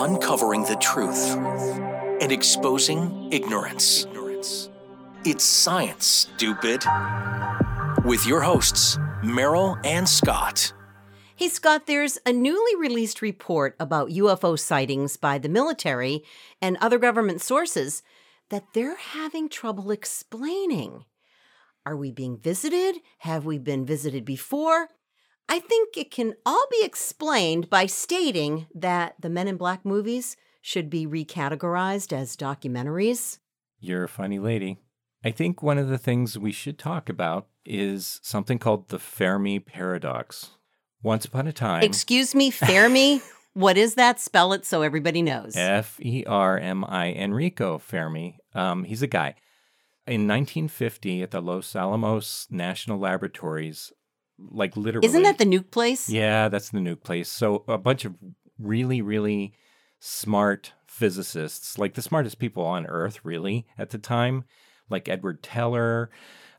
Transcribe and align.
uncovering 0.00 0.62
the 0.64 0.76
truth 0.76 1.36
and 2.20 2.32
exposing 2.32 3.28
ignorance. 3.30 4.06
It's 5.22 5.44
science, 5.44 6.06
stupid. 6.06 6.82
With 8.06 8.26
your 8.26 8.40
hosts, 8.40 8.98
Merrill 9.22 9.76
and 9.84 10.08
Scott. 10.08 10.72
Hey, 11.36 11.48
Scott, 11.48 11.86
there's 11.86 12.18
a 12.24 12.32
newly 12.32 12.74
released 12.76 13.20
report 13.20 13.76
about 13.78 14.08
UFO 14.08 14.58
sightings 14.58 15.18
by 15.18 15.36
the 15.36 15.50
military 15.50 16.24
and 16.62 16.78
other 16.78 16.98
government 16.98 17.42
sources 17.42 18.02
that 18.48 18.64
they're 18.72 18.96
having 18.96 19.50
trouble 19.50 19.90
explaining. 19.90 21.04
Are 21.84 21.96
we 21.96 22.10
being 22.10 22.38
visited? 22.38 22.96
Have 23.18 23.44
we 23.44 23.58
been 23.58 23.84
visited 23.84 24.24
before? 24.24 24.88
I 25.52 25.58
think 25.58 25.96
it 25.96 26.12
can 26.12 26.34
all 26.46 26.64
be 26.70 26.84
explained 26.84 27.68
by 27.68 27.86
stating 27.86 28.68
that 28.72 29.16
the 29.18 29.28
Men 29.28 29.48
in 29.48 29.56
Black 29.56 29.84
movies 29.84 30.36
should 30.62 30.88
be 30.88 31.08
recategorized 31.08 32.12
as 32.12 32.36
documentaries. 32.36 33.38
You're 33.80 34.04
a 34.04 34.08
funny 34.08 34.38
lady. 34.38 34.78
I 35.24 35.32
think 35.32 35.60
one 35.60 35.76
of 35.76 35.88
the 35.88 35.98
things 35.98 36.38
we 36.38 36.52
should 36.52 36.78
talk 36.78 37.08
about 37.08 37.48
is 37.64 38.20
something 38.22 38.60
called 38.60 38.90
the 38.90 39.00
Fermi 39.00 39.58
paradox. 39.58 40.50
Once 41.02 41.24
upon 41.24 41.48
a 41.48 41.52
time, 41.52 41.82
Excuse 41.82 42.32
me, 42.32 42.52
Fermi? 42.52 43.20
what 43.54 43.76
is 43.76 43.94
that? 43.96 44.20
Spell 44.20 44.52
it 44.52 44.64
so 44.64 44.82
everybody 44.82 45.20
knows. 45.20 45.56
F 45.56 45.98
E 46.00 46.22
R 46.28 46.58
M 46.58 46.84
I 46.84 47.12
Enrico 47.12 47.78
Fermi. 47.78 48.38
Um, 48.54 48.84
he's 48.84 49.02
a 49.02 49.08
guy. 49.08 49.34
In 50.06 50.28
1950, 50.28 51.22
at 51.22 51.32
the 51.32 51.40
Los 51.40 51.74
Alamos 51.74 52.46
National 52.50 52.98
Laboratories, 52.98 53.92
like 54.50 54.76
literally. 54.76 55.06
Isn't 55.06 55.22
that 55.22 55.38
the 55.38 55.44
nuke 55.44 55.70
place? 55.70 56.08
Yeah, 56.08 56.48
that's 56.48 56.70
the 56.70 56.78
nuke 56.78 57.02
place. 57.02 57.28
So 57.28 57.64
a 57.68 57.78
bunch 57.78 58.04
of 58.04 58.14
really, 58.58 59.02
really 59.02 59.54
smart 59.98 60.72
physicists, 60.86 61.78
like 61.78 61.94
the 61.94 62.02
smartest 62.02 62.38
people 62.38 62.64
on 62.64 62.86
Earth, 62.86 63.20
really, 63.24 63.66
at 63.78 63.90
the 63.90 63.98
time, 63.98 64.44
like 64.88 65.08
Edward 65.08 65.42
Teller, 65.42 66.10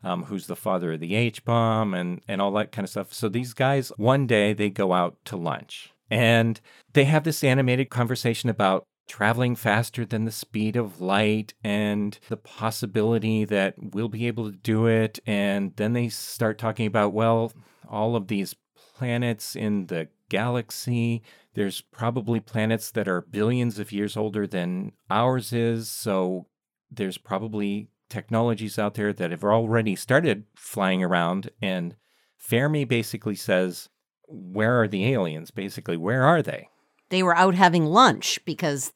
um, 0.04 0.24
who's 0.24 0.48
the 0.48 0.56
father 0.56 0.94
of 0.94 1.00
the 1.00 1.16
H 1.16 1.44
bomb, 1.46 1.94
and 1.94 2.22
and 2.28 2.42
all 2.42 2.52
that 2.54 2.72
kind 2.72 2.84
of 2.84 2.90
stuff. 2.90 3.14
So 3.14 3.30
these 3.30 3.54
guys, 3.54 3.90
one 3.98 4.28
day 4.28 4.54
they 4.54 4.70
go 4.70 4.94
out 4.94 5.18
to 5.26 5.38
lunch, 5.38 5.94
and 6.10 6.60
they 6.94 7.06
have 7.06 7.24
this 7.24 7.44
animated 7.44 7.90
conversation 7.90 8.50
about 8.50 8.86
traveling 9.08 9.56
faster 9.56 10.06
than 10.06 10.26
the 10.26 10.32
speed 10.32 10.76
of 10.76 11.02
light 11.02 11.54
and 11.64 12.18
the 12.30 12.38
possibility 12.38 13.46
that 13.46 13.76
we'll 13.78 14.10
be 14.10 14.28
able 14.28 14.52
to 14.52 14.58
do 14.58 14.86
it. 14.86 15.20
And 15.26 15.76
then 15.76 15.94
they 15.94 16.10
start 16.10 16.58
talking 16.58 16.86
about, 16.86 17.14
well, 17.14 17.52
all 17.90 18.16
of 18.16 18.28
these 18.28 18.56
planets 18.96 19.56
in 19.56 19.88
the 19.88 20.08
galaxy. 20.30 21.22
There's 21.54 21.82
probably 21.82 22.40
planets 22.40 22.92
that 22.92 23.08
are 23.08 23.22
billions 23.22 23.80
of 23.80 23.92
years 23.92 24.16
older 24.16 24.48
than 24.48 24.94
ours 25.10 25.52
is. 25.52 25.90
So 25.90 26.48
there's 26.90 27.18
probably 27.18 27.90
technologies 28.10 28.80
out 28.80 28.94
there 28.94 29.12
that 29.14 29.32
have 29.32 29.44
already 29.44 29.96
started 29.96 30.46
flying 30.56 31.04
around. 31.04 31.50
And 31.62 31.96
Fermi 32.38 32.86
basically 32.86 33.36
says, 33.36 33.90
Where 34.28 34.82
are 34.82 34.88
the 34.88 35.12
aliens? 35.12 35.52
Basically, 35.52 35.98
where 35.98 36.24
are 36.24 36.42
they? 36.42 36.70
They 37.12 37.22
were 37.22 37.36
out 37.36 37.56
having 37.56 37.86
lunch 37.86 38.40
because 38.46 38.94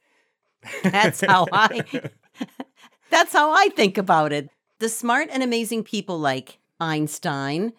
that's 0.83 1.21
how 1.21 1.47
I 1.53 2.09
that's 3.11 3.33
how 3.33 3.51
I 3.51 3.69
think 3.69 3.97
about 3.97 4.31
it. 4.31 4.49
The 4.79 4.89
smart 4.89 5.27
and 5.31 5.43
amazing 5.43 5.83
people 5.83 6.17
like 6.17 6.57
Einstein, 6.79 7.73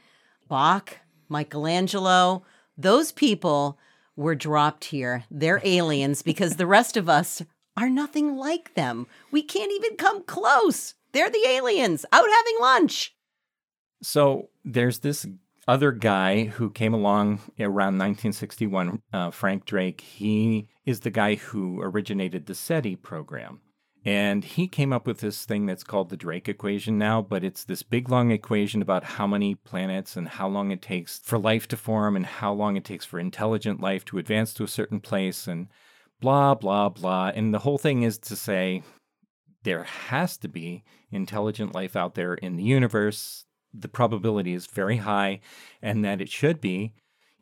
Bach, 0.47 0.99
Michelangelo, 1.29 2.45
those 2.79 3.13
people 3.13 3.79
were 4.15 4.35
dropped 4.35 4.85
here. 4.85 5.25
They're 5.31 5.61
aliens 5.65 6.23
because 6.23 6.57
the 6.57 6.67
rest 6.67 6.97
of 6.97 7.09
us 7.09 7.43
are 7.77 7.91
nothing 7.91 8.37
like 8.37 8.75
them. 8.75 9.07
We 9.31 9.43
can't 9.43 9.73
even 9.73 9.97
come 9.97 10.23
close. 10.23 10.95
They're 11.13 11.31
the 11.31 11.47
aliens 11.47 12.05
out 12.13 12.29
having 12.29 12.57
lunch. 12.61 13.15
So 14.03 14.51
there's 14.65 14.99
this 15.01 15.27
other 15.69 15.93
guy 15.93 16.45
who 16.45 16.71
came 16.71 16.95
along 16.95 17.41
around 17.59 17.99
1961, 17.99 19.03
uh, 19.13 19.31
Frank 19.31 19.65
Drake. 19.65 20.01
He 20.01 20.69
is 20.85 21.01
the 21.01 21.11
guy 21.11 21.35
who 21.35 21.81
originated 21.83 22.47
the 22.47 22.55
SETI 22.55 22.97
program. 22.97 23.61
And 24.05 24.45
he 24.45 24.69
came 24.69 24.93
up 24.93 25.05
with 25.05 25.19
this 25.19 25.45
thing 25.45 25.67
that's 25.67 25.83
called 25.83 26.11
the 26.11 26.17
Drake 26.17 26.49
equation 26.49 26.97
now, 26.97 27.21
but 27.21 27.43
it's 27.43 27.65
this 27.65 27.83
big 27.83 28.09
long 28.09 28.31
equation 28.31 28.81
about 28.81 29.03
how 29.03 29.27
many 29.27 29.57
planets 29.57 30.17
and 30.17 30.29
how 30.29 30.47
long 30.47 30.71
it 30.71 30.81
takes 30.81 31.19
for 31.19 31.39
life 31.39 31.67
to 31.69 31.77
form 31.77 32.15
and 32.15 32.25
how 32.25 32.53
long 32.53 32.77
it 32.77 32.85
takes 32.85 33.05
for 33.05 33.19
intelligent 33.19 33.81
life 33.81 34.05
to 34.05 34.19
advance 34.19 34.55
to 34.55 34.63
a 34.63 34.69
certain 34.69 35.01
place 35.01 35.49
and 35.49 35.67
blah, 36.21 36.55
blah, 36.55 36.89
blah. 36.89 37.33
And 37.35 37.53
the 37.53 37.59
whole 37.59 37.79
thing 37.79 38.05
is 38.05 38.17
to 38.19 38.37
say 38.37 38.85
there 39.65 39.83
has 39.83 40.37
to 40.37 40.49
be 40.49 40.85
intelligent 41.11 41.75
life 41.75 41.97
out 41.97 42.15
there 42.15 42.35
in 42.35 42.55
the 42.55 42.63
universe. 42.63 43.46
The 43.73 43.89
probability 43.89 44.55
is 44.55 44.67
very 44.67 44.99
high, 44.99 45.41
and 45.83 46.05
that 46.05 46.21
it 46.21 46.29
should 46.29 46.61
be, 46.61 46.95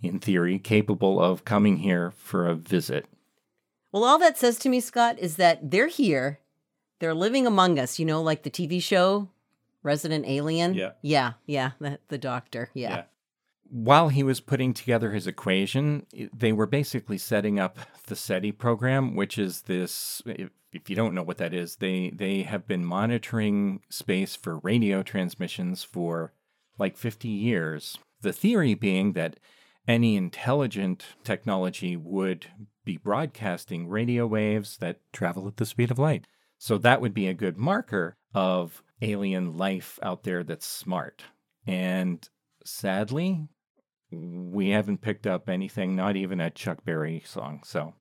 in 0.02 0.18
theory, 0.18 0.58
capable 0.58 1.20
of 1.20 1.44
coming 1.44 1.78
here 1.78 2.10
for 2.10 2.46
a 2.46 2.54
visit. 2.54 3.06
Well, 3.92 4.04
all 4.04 4.18
that 4.18 4.36
says 4.36 4.58
to 4.60 4.68
me, 4.68 4.80
Scott, 4.80 5.18
is 5.18 5.36
that 5.36 5.70
they're 5.70 5.86
here. 5.86 6.40
They're 6.98 7.14
living 7.14 7.46
among 7.46 7.78
us, 7.78 7.98
you 7.98 8.04
know, 8.04 8.22
like 8.22 8.42
the 8.42 8.50
TV 8.50 8.82
show 8.82 9.28
Resident 9.84 10.26
Alien. 10.26 10.74
Yeah. 10.74 10.92
Yeah. 11.02 11.32
Yeah. 11.46 11.72
The, 11.78 12.00
the 12.08 12.18
doctor. 12.18 12.70
Yeah. 12.74 12.90
Yeah. 12.90 13.02
While 13.70 14.08
he 14.08 14.22
was 14.22 14.40
putting 14.40 14.74
together 14.74 15.12
his 15.12 15.26
equation, 15.26 16.06
they 16.32 16.52
were 16.52 16.66
basically 16.66 17.18
setting 17.18 17.58
up 17.58 17.78
the 18.06 18.16
SETI 18.16 18.52
program, 18.52 19.16
which 19.16 19.38
is 19.38 19.62
this. 19.62 20.22
If, 20.26 20.50
you 20.88 20.96
don't 20.96 21.14
know 21.14 21.22
what 21.22 21.38
that 21.38 21.54
is, 21.54 21.76
they 21.76 22.10
they 22.10 22.42
have 22.42 22.66
been 22.66 22.84
monitoring 22.84 23.80
space 23.88 24.34
for 24.34 24.58
radio 24.58 25.02
transmissions 25.04 25.84
for 25.84 26.32
like 26.78 26.96
50 26.96 27.28
years. 27.28 27.96
The 28.22 28.32
theory 28.32 28.74
being 28.74 29.12
that 29.12 29.38
any 29.86 30.16
intelligent 30.16 31.04
technology 31.22 31.96
would 31.96 32.46
be 32.84 32.96
broadcasting 32.96 33.88
radio 33.88 34.26
waves 34.26 34.78
that 34.78 35.00
travel 35.12 35.46
at 35.46 35.56
the 35.56 35.66
speed 35.66 35.90
of 35.90 35.98
light. 35.98 36.26
So 36.58 36.78
that 36.78 37.00
would 37.00 37.14
be 37.14 37.28
a 37.28 37.34
good 37.34 37.58
marker 37.58 38.16
of 38.34 38.82
alien 39.02 39.56
life 39.56 39.98
out 40.02 40.22
there 40.22 40.42
that's 40.42 40.66
smart. 40.66 41.24
And 41.66 42.26
sadly, 42.64 43.48
we 44.14 44.70
haven't 44.70 45.00
picked 45.00 45.26
up 45.26 45.48
anything, 45.48 45.96
not 45.96 46.16
even 46.16 46.40
a 46.40 46.50
Chuck 46.50 46.84
Berry 46.84 47.22
song. 47.26 47.62
So 47.64 47.94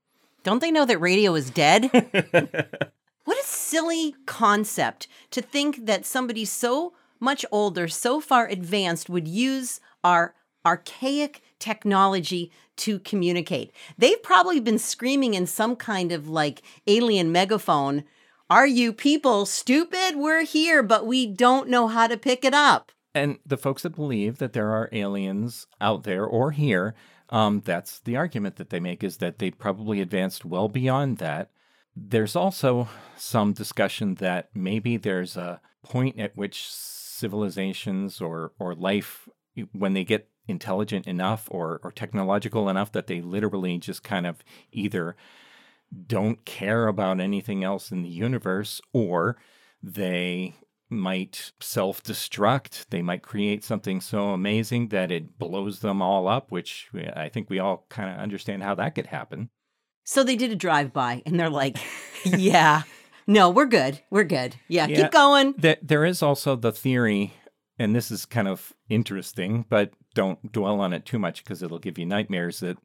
Don't 0.44 0.60
they 0.60 0.72
know 0.72 0.86
that 0.86 1.00
radio 1.00 1.36
is 1.36 1.50
dead? 1.50 1.90
what 3.24 3.38
a 3.38 3.44
silly 3.46 4.16
concept 4.26 5.08
to 5.32 5.42
think 5.42 5.86
that 5.86 6.06
somebody 6.06 6.46
so 6.46 6.94
much 7.20 7.46
older, 7.52 7.88
so 7.88 8.20
far 8.20 8.48
advanced, 8.48 9.10
would 9.10 9.28
use 9.28 9.80
our 10.04 10.36
archaic 10.66 11.42
technology 11.60 12.52
to 12.76 13.00
communicate. 13.00 13.72
They've 13.98 14.22
probably 14.22 14.60
been 14.60 14.80
screaming 14.80 15.34
in 15.34 15.46
some 15.46 15.76
kind 15.76 16.12
of 16.12 16.28
like 16.28 16.62
alien 16.88 17.32
megaphone 17.32 18.04
Are 18.50 18.68
you 18.68 18.94
people 18.94 19.46
stupid? 19.46 20.16
We're 20.16 20.44
here, 20.44 20.84
but 20.84 21.08
we 21.08 21.26
don't 21.26 21.70
know 21.70 21.88
how 21.88 22.08
to 22.08 22.18
pick 22.18 22.44
it 22.44 22.54
up. 22.54 22.92
And 23.16 23.38
the 23.46 23.58
folks 23.58 23.84
that 23.84 23.96
believe 23.96 24.40
that 24.40 24.54
there 24.54 24.72
are 24.72 24.90
aliens 24.92 25.68
out 25.80 26.04
there 26.04 26.26
or 26.26 26.52
here, 26.52 26.96
um, 27.30 27.62
that's 27.64 28.00
the 28.00 28.16
argument 28.18 28.56
that 28.56 28.70
they 28.70 28.80
make 28.80 29.04
is 29.04 29.18
that 29.18 29.40
they 29.40 29.52
probably 29.52 30.02
advanced 30.02 30.46
well 30.46 30.68
beyond 30.68 31.20
that. 31.20 31.52
There's 31.96 32.36
also 32.36 32.90
some 33.16 33.54
discussion 33.54 34.16
that 34.16 34.50
maybe 34.56 34.98
there's 34.98 35.38
a 35.38 35.62
point 35.84 36.20
at 36.20 36.36
which 36.36 36.68
civilizations 36.68 38.20
or, 38.20 38.52
or 38.58 38.74
life, 38.74 39.30
when 39.74 39.94
they 39.94 40.04
get 40.04 40.30
intelligent 40.48 41.06
enough 41.06 41.48
or, 41.52 41.80
or 41.84 41.92
technological 41.92 42.68
enough 42.68 42.92
that 42.92 43.08
they 43.08 43.22
literally 43.22 43.78
just 43.78 44.04
kind 44.04 44.26
of 44.26 44.44
either 44.72 45.16
don't 46.08 46.44
care 46.46 46.88
about 46.88 47.20
anything 47.20 47.64
else 47.64 47.92
in 47.92 48.02
the 48.02 48.10
universe 48.10 48.82
or 48.92 49.38
they 49.82 50.56
might 50.94 51.52
self 51.60 52.02
destruct. 52.04 52.86
They 52.90 53.02
might 53.02 53.22
create 53.24 53.64
something 53.64 54.02
so 54.02 54.30
amazing 54.30 54.90
that 54.90 55.12
it 55.12 55.38
blows 55.38 55.80
them 55.80 56.02
all 56.02 56.28
up, 56.28 56.52
which 56.52 56.90
I 57.16 57.30
think 57.30 57.50
we 57.50 57.60
all 57.60 57.86
kind 57.90 58.10
of 58.10 58.18
understand 58.20 58.64
how 58.64 58.76
that 58.76 58.96
could 58.96 59.08
happen. 59.08 59.50
So 60.06 60.24
they 60.24 60.36
did 60.36 60.52
a 60.52 60.56
drive 60.56 60.92
by 60.94 61.22
and 61.26 61.40
they're 61.40 61.50
like, 61.50 61.78
Yeah, 62.26 62.84
no, 63.28 63.50
we're 63.50 63.66
good. 63.66 64.02
We're 64.10 64.24
good. 64.26 64.56
Yeah, 64.68 64.88
Yeah. 64.88 65.04
keep 65.04 65.12
going. 65.12 65.54
There, 65.58 65.78
there 65.82 66.06
is 66.06 66.22
also 66.22 66.56
the 66.56 66.72
theory, 66.72 67.34
and 67.80 67.96
this 67.96 68.12
is 68.12 68.26
kind 68.26 68.48
of 68.48 68.74
interesting, 68.90 69.66
but 69.70 69.92
don't 70.14 70.52
dwell 70.52 70.80
on 70.82 70.94
it 70.94 71.06
too 71.06 71.20
much 71.20 71.44
because 71.44 71.64
it'll 71.64 71.80
give 71.80 71.98
you 71.98 72.06
nightmares 72.06 72.60
that 72.60 72.78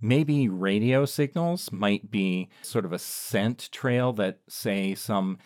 maybe 0.00 0.48
radio 0.48 1.04
signals 1.04 1.70
might 1.72 2.10
be 2.10 2.48
sort 2.62 2.84
of 2.84 2.92
a 2.92 2.98
scent 2.98 3.68
trail 3.72 4.12
that, 4.12 4.38
say, 4.48 4.94
some 4.94 5.38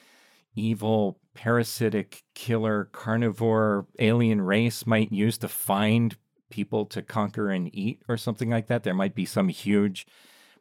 evil 0.59 1.19
parasitic 1.35 2.23
killer 2.35 2.89
carnivore 2.93 3.87
alien 3.99 4.41
race 4.41 4.87
might 4.87 5.13
use 5.13 5.39
to 5.39 5.49
find 5.49 6.17
people 6.51 6.85
to 6.87 7.03
conquer 7.03 7.51
and 7.51 7.75
eat 7.75 8.03
or 8.09 8.17
something 8.17 8.51
like 8.51 8.67
that. 8.67 8.83
There 8.83 8.95
might 8.95 9.15
be 9.15 9.25
some 9.25 9.49
huge 9.49 10.07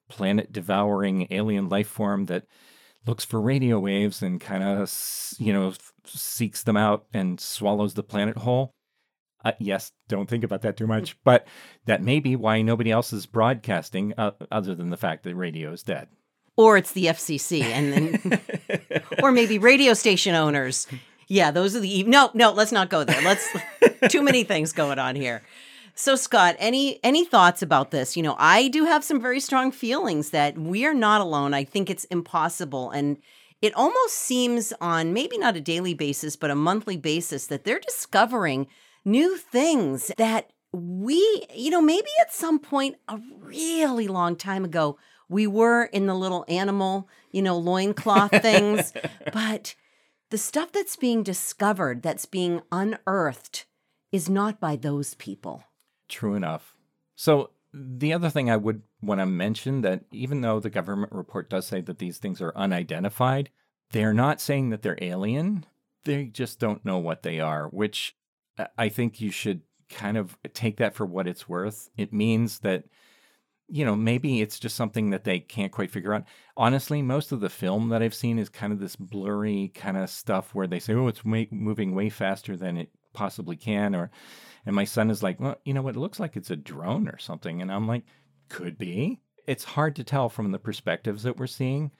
planet 0.07 0.51
devouring 0.51 1.27
alien 1.31 1.69
life 1.69 1.87
form 1.87 2.25
that 2.25 2.45
looks 3.05 3.25
for 3.25 3.41
radio 3.41 3.79
waves 3.79 4.21
and 4.21 4.39
kind 4.39 4.63
of, 4.63 4.91
you 5.39 5.53
know, 5.53 5.73
seeks 6.05 6.63
them 6.63 6.77
out 6.77 7.05
and 7.13 7.39
swallows 7.39 7.93
the 7.93 8.03
planet 8.03 8.37
whole. 8.37 8.73
Uh, 9.45 9.53
yes, 9.59 9.91
don't 10.07 10.29
think 10.29 10.43
about 10.43 10.61
that 10.61 10.77
too 10.77 10.87
much, 10.87 11.17
but 11.23 11.47
that 11.85 12.01
may 12.01 12.19
be 12.19 12.35
why 12.35 12.61
nobody 12.61 12.91
else 12.91 13.13
is 13.13 13.25
broadcasting, 13.25 14.13
uh, 14.17 14.31
other 14.51 14.75
than 14.75 14.89
the 14.89 14.97
fact 14.97 15.23
that 15.23 15.35
radio 15.35 15.71
is 15.71 15.83
dead. 15.83 16.07
Or 16.57 16.75
it's 16.75 16.93
the 16.93 17.05
FCC, 17.05 17.61
and 17.61 17.93
then, 17.93 18.41
or 19.27 19.31
maybe 19.31 19.57
radio 19.57 19.93
station 19.93 20.33
owners. 20.33 20.87
Yeah, 21.27 21.51
those 21.51 21.75
are 21.75 21.81
the 21.81 22.03
no, 22.03 22.31
no. 22.33 22.51
Let's 22.51 22.71
not 22.71 22.89
go 22.89 23.03
there. 23.03 23.21
Let's 23.21 23.47
too 24.09 24.21
many 24.21 24.43
things 24.43 24.71
going 24.71 24.97
on 24.97 25.15
here. 25.15 25.43
So 25.93 26.15
Scott, 26.15 26.55
any 26.57 27.03
any 27.03 27.25
thoughts 27.25 27.61
about 27.61 27.91
this? 27.91 28.15
You 28.15 28.23
know, 28.23 28.35
I 28.39 28.69
do 28.69 28.85
have 28.85 29.03
some 29.03 29.19
very 29.19 29.41
strong 29.41 29.71
feelings 29.71 30.29
that 30.29 30.57
we 30.57 30.85
are 30.85 30.93
not 30.93 31.19
alone. 31.19 31.53
I 31.53 31.65
think 31.65 31.89
it's 31.89 32.05
impossible 32.05 32.91
and 32.91 33.17
it 33.61 33.73
almost 33.73 34.13
seems 34.13 34.71
on 34.79 35.11
maybe 35.11 35.37
not 35.37 35.57
a 35.57 35.61
daily 35.61 35.93
basis 35.93 36.35
but 36.35 36.51
a 36.51 36.55
monthly 36.55 36.95
basis 36.95 37.47
that 37.47 37.65
they're 37.65 37.79
discovering 37.79 38.67
new 39.03 39.35
things 39.35 40.11
that 40.17 40.51
we, 40.71 41.45
you 41.53 41.71
know, 41.71 41.81
maybe 41.81 42.09
at 42.21 42.33
some 42.33 42.59
point 42.59 42.95
a 43.07 43.19
really 43.39 44.07
long 44.07 44.35
time 44.35 44.63
ago 44.63 44.97
we 45.29 45.47
were 45.47 45.85
in 45.85 46.05
the 46.05 46.15
little 46.15 46.45
animal, 46.47 47.09
you 47.31 47.41
know, 47.41 47.57
loincloth 47.57 48.31
things, 48.41 48.93
but 49.33 49.75
the 50.29 50.37
stuff 50.37 50.71
that's 50.71 50.95
being 50.95 51.23
discovered, 51.23 52.01
that's 52.01 52.25
being 52.25 52.61
unearthed, 52.71 53.65
is 54.11 54.29
not 54.29 54.59
by 54.59 54.75
those 54.75 55.13
people. 55.15 55.63
True 56.07 56.35
enough. 56.35 56.75
So, 57.15 57.51
the 57.73 58.13
other 58.13 58.29
thing 58.29 58.49
I 58.49 58.57
would 58.57 58.81
want 59.01 59.19
to 59.19 59.25
mention 59.25 59.81
that 59.81 60.05
even 60.11 60.41
though 60.41 60.59
the 60.59 60.69
government 60.69 61.11
report 61.11 61.49
does 61.49 61.67
say 61.67 61.81
that 61.81 61.99
these 61.99 62.17
things 62.17 62.41
are 62.41 62.55
unidentified, 62.55 63.49
they're 63.91 64.13
not 64.13 64.41
saying 64.41 64.69
that 64.69 64.81
they're 64.81 64.97
alien. 65.01 65.65
They 66.05 66.25
just 66.25 66.59
don't 66.59 66.83
know 66.85 66.97
what 66.97 67.23
they 67.23 67.39
are, 67.39 67.67
which 67.67 68.15
I 68.77 68.89
think 68.89 69.21
you 69.21 69.31
should 69.31 69.61
kind 69.89 70.17
of 70.17 70.37
take 70.53 70.77
that 70.77 70.95
for 70.95 71.05
what 71.05 71.27
it's 71.27 71.47
worth. 71.47 71.89
It 71.97 72.13
means 72.13 72.59
that 72.59 72.85
you 73.69 73.83
know, 73.83 73.95
maybe 73.95 74.41
it's 74.41 74.59
just 74.59 74.75
something 74.75 75.09
that 75.09 75.23
they 75.23 75.39
can't 75.39 75.71
quite 75.71 75.91
figure 75.91 76.13
out. 76.13 76.23
Honestly, 76.55 77.01
most 77.01 77.31
of 77.31 77.41
the 77.41 77.49
film 77.49 77.89
that 77.89 78.01
I've 78.01 78.13
seen 78.13 78.39
is 78.39 78.49
kind 78.49 78.71
of 78.71 78.79
this 78.79 78.95
blurry 78.95 79.71
kind 79.75 79.97
of 79.97 80.09
stuff 80.09 80.55
where 80.55 80.67
they 80.67 80.79
say, 80.79 80.93
"Oh, 80.93 81.07
it's 81.07 81.25
way, 81.25 81.47
moving 81.51 81.93
way 81.93 82.09
faster 82.09 82.55
than 82.55 82.77
it 82.77 82.89
possibly 83.13 83.57
can," 83.57 83.93
or, 83.93 84.09
and 84.65 84.75
my 84.75 84.85
son 84.85 85.09
is 85.09 85.21
like, 85.21 85.39
"Well, 85.39 85.57
you 85.65 85.73
know 85.73 85.81
what? 85.81 85.95
It 85.95 85.99
looks 85.99 86.19
like 86.19 86.37
it's 86.37 86.51
a 86.51 86.55
drone 86.55 87.07
or 87.09 87.17
something," 87.17 87.61
and 87.61 87.71
I'm 87.71 87.87
like, 87.87 88.03
"Could 88.49 88.77
be." 88.77 89.19
It's 89.45 89.63
hard 89.63 89.95
to 89.97 90.03
tell 90.03 90.29
from 90.29 90.51
the 90.51 90.59
perspectives 90.59 91.23
that 91.23 91.37
we're 91.37 91.47
seeing. 91.47 91.91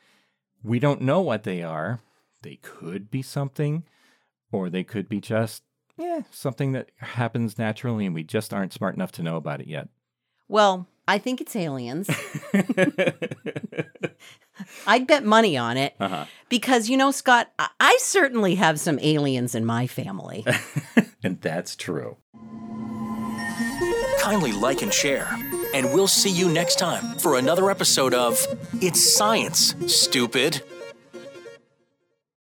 We 0.63 0.80
don't 0.80 1.02
know 1.02 1.22
what 1.22 1.44
they 1.44 1.63
are. 1.63 2.02
They 2.42 2.58
could 2.58 3.10
be 3.10 3.22
something, 3.22 3.84
or 4.52 4.70
they 4.70 4.84
could 4.84 5.10
be 5.10 5.20
just, 5.20 5.63
yeah, 5.98 6.22
something 6.31 6.72
that 6.74 6.92
happens 6.98 7.58
naturally, 7.58 8.06
and 8.06 8.16
we 8.16 8.24
just 8.24 8.54
aren't 8.54 8.74
smart 8.74 8.96
enough 8.96 9.12
to 9.13 9.24
know 9.24 9.38
about 9.38 9.62
it 9.62 9.68
yet. 9.68 9.90
Well, 10.48 10.88
I 11.07 11.18
think 11.18 11.39
it's 11.42 11.56
aliens. 11.56 12.09
I'd 14.86 15.07
bet 15.07 15.24
money 15.24 15.56
on 15.57 15.77
it 15.77 15.95
uh-huh. 16.00 16.25
because, 16.50 16.89
you 16.89 16.98
know, 16.98 17.12
Scott, 17.12 17.51
I-, 17.57 17.69
I 17.80 17.98
certainly 18.01 18.56
have 18.56 18.80
some 18.80 19.00
aliens 19.01 19.56
in 19.56 19.65
my 19.65 19.88
family. 19.88 20.45
and 21.24 21.39
that's 21.42 21.75
true. 21.75 22.18
Kindly 24.19 24.51
like 24.51 24.81
and 24.81 24.94
share, 24.94 25.27
and 25.74 25.94
we'll 25.94 26.07
see 26.07 26.31
you 26.31 26.50
next 26.50 26.80
time 26.80 27.18
for 27.19 27.38
another 27.38 27.69
episode 27.71 28.13
of 28.13 28.45
It's 28.81 29.15
Science, 29.15 29.74
Stupid. 29.88 30.62